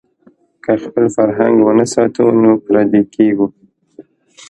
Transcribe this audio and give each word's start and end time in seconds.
که 0.63 0.71
خپل 0.83 1.05
فرهنګ 1.15 1.55
ونه 1.61 1.85
ساتو 1.93 2.25
نو 2.41 2.51
پردي 2.65 3.01
کېږو. 3.13 3.47